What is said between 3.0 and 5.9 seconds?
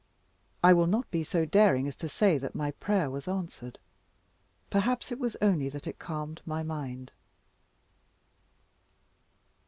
was answered. Perhaps it was only that